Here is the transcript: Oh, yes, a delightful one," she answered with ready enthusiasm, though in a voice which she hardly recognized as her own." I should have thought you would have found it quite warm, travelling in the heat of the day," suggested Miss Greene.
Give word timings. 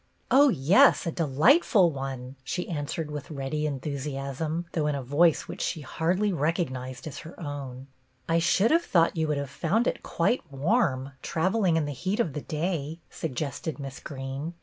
Oh, 0.31 0.49
yes, 0.49 1.05
a 1.05 1.11
delightful 1.11 1.91
one," 1.91 2.35
she 2.43 2.67
answered 2.67 3.11
with 3.11 3.29
ready 3.29 3.67
enthusiasm, 3.67 4.65
though 4.71 4.87
in 4.87 4.95
a 4.95 5.03
voice 5.03 5.43
which 5.47 5.61
she 5.61 5.81
hardly 5.81 6.33
recognized 6.33 7.05
as 7.05 7.19
her 7.19 7.39
own." 7.39 7.85
I 8.27 8.39
should 8.39 8.71
have 8.71 8.81
thought 8.83 9.15
you 9.15 9.27
would 9.27 9.37
have 9.37 9.51
found 9.51 9.85
it 9.85 10.01
quite 10.01 10.41
warm, 10.51 11.11
travelling 11.21 11.77
in 11.77 11.85
the 11.85 11.91
heat 11.91 12.19
of 12.19 12.33
the 12.33 12.41
day," 12.41 12.97
suggested 13.11 13.77
Miss 13.77 13.99
Greene. 13.99 14.55